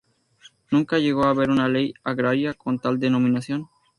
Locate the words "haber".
1.29-1.51